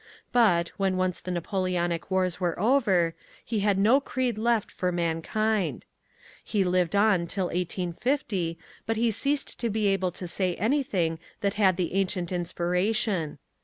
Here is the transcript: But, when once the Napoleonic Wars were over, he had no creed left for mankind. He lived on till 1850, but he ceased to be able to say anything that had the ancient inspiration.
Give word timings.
But, 0.31 0.69
when 0.77 0.97
once 0.97 1.21
the 1.21 1.29
Napoleonic 1.29 2.09
Wars 2.09 2.39
were 2.39 2.59
over, 2.59 3.13
he 3.45 3.59
had 3.59 3.77
no 3.77 3.99
creed 4.01 4.35
left 4.35 4.71
for 4.71 4.91
mankind. 4.91 5.85
He 6.43 6.63
lived 6.63 6.95
on 6.95 7.27
till 7.27 7.49
1850, 7.53 8.57
but 8.87 8.97
he 8.97 9.11
ceased 9.11 9.59
to 9.59 9.69
be 9.69 9.85
able 9.89 10.09
to 10.13 10.27
say 10.27 10.55
anything 10.55 11.19
that 11.41 11.53
had 11.53 11.77
the 11.77 11.93
ancient 11.93 12.31
inspiration. 12.31 13.37